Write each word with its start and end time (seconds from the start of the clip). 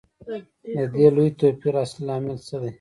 د 0.75 0.77
دې 0.95 1.07
لوی 1.15 1.29
توپیر 1.39 1.75
اصلي 1.83 2.03
لامل 2.07 2.37
څه 2.47 2.55
دی 2.61 2.69